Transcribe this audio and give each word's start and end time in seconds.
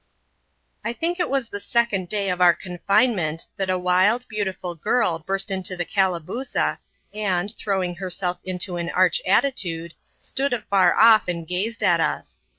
I 0.83 0.93
think 0.93 1.19
it 1.19 1.29
was 1.29 1.47
the 1.49 1.59
second 1.59 2.09
day 2.09 2.29
of 2.31 2.41
our 2.41 2.55
confinement, 2.55 3.45
that 3.57 3.69
a 3.69 3.77
wild, 3.77 4.27
beautiful 4.27 4.73
girl 4.73 5.19
burst 5.19 5.51
into 5.51 5.77
the 5.77 5.85
Calabooza, 5.85 6.79
and, 7.13 7.53
throwing 7.55 7.93
herself 7.97 8.39
iato 8.43 8.81
an 8.81 8.89
arch 8.89 9.21
attitude, 9.27 9.93
stood 10.19 10.53
afar 10.53 10.95
off, 10.97 11.27
and 11.27 11.47
gazed 11.47 11.83
at 11.83 11.99
us. 11.99 12.39